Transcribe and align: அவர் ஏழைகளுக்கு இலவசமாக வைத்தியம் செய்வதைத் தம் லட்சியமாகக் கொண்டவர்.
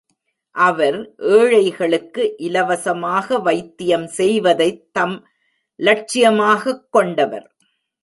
அவர் 0.51 1.15
ஏழைகளுக்கு 1.17 2.35
இலவசமாக 2.37 3.39
வைத்தியம் 3.39 4.07
செய்வதைத் 4.07 4.93
தம் 4.93 5.27
லட்சியமாகக் 5.75 6.91
கொண்டவர். 6.91 7.55